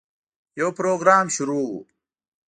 یو 0.59 0.69
پروګرام 0.79 1.25
شروع 1.35 1.63
و. 1.69 1.73